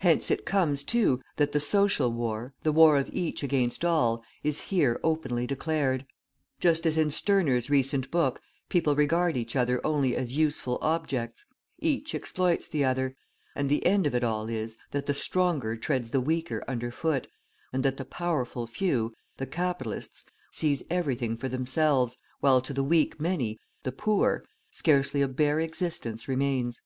[0.00, 4.62] Hence it comes, too, that the social war, the war of each against all, is
[4.62, 6.04] here openly declared.
[6.58, 11.44] Just as in Stirner's recent book, people regard each other only as useful objects;
[11.78, 13.14] each exploits the other,
[13.54, 17.28] and the end of it all is, that the stronger treads the weaker under foot,
[17.72, 23.20] and that the powerful few, the capitalists, seize everything for themselves, while to the weak
[23.20, 26.82] many, the poor, scarcely a bare existence remains.